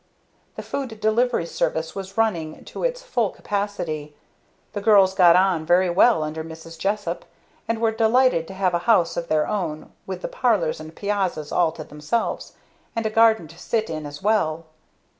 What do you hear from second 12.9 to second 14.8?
and a garden to sit in as well.